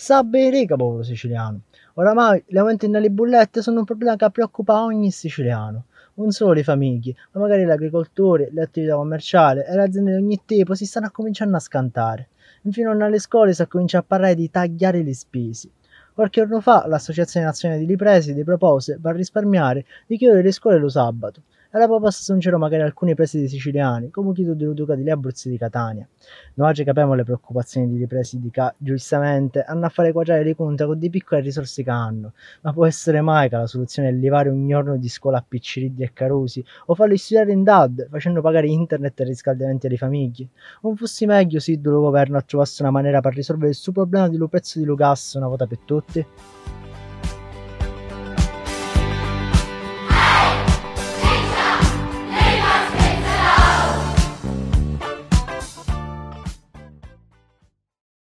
[0.00, 1.60] sta bene riga popolo siciliano.
[1.94, 5.84] Oramai gli aumenti nelle bullette sono un problema che preoccupa ogni siciliano.
[6.14, 10.40] Non solo i famigli, ma magari l'agricoltore, le attività commerciali e le aziende di ogni
[10.46, 12.28] tipo si stanno cominciando a scantare.
[12.62, 15.68] Infine alle scuole si comincia a parlare di tagliare le spese.
[16.14, 20.88] Qualche giorno fa l'Associazione Nazionale di Ripresi propose, per risparmiare, di chiudere le scuole lo
[20.88, 21.42] sabato.
[21.72, 25.52] E la proposta sono magari alcuni presidi siciliani, come chiedo di Duca di Abruzzo e
[25.52, 26.04] di Catania.
[26.56, 30.84] Oggi capiamo le preoccupazioni di ripresi di Ca, giustamente, hanno a fare quadrare i conti
[30.84, 34.48] con di piccole risorse che hanno, ma può essere mai che la soluzione è levare
[34.48, 38.66] un giorno di scuola a Picciriddi e Carusi, o farli studiare in DAD, facendo pagare
[38.66, 40.48] internet e riscaldamenti alle famiglie?
[40.82, 44.44] Non fosse meglio se il governo trovasse una maniera per risolvere il suo problema di
[44.48, 46.26] prezzo di Lucasso una volta per tutti?